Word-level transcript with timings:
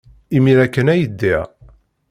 Imir-a 0.35 0.67
kan 0.73 0.91
ay 0.93 1.03
ddiɣ. 1.09 1.45